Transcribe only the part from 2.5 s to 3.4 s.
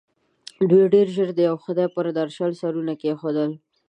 سرونه کېښول.